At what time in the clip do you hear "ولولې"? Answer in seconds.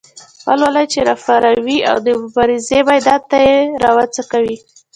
0.47-0.83